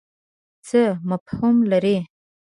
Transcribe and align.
څه 0.67 0.81
مفهوم 1.09 1.57
لري. 1.71 1.97